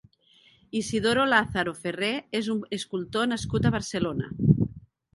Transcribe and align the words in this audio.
Isidoro 0.79 1.25
Lázaro 1.33 1.75
Ferré 1.83 2.11
és 2.41 2.51
un 2.57 2.65
escultor 2.81 3.31
nascut 3.37 3.69
a 3.73 3.77
Barcelona. 3.81 4.37